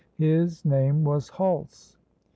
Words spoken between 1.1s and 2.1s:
Hulse.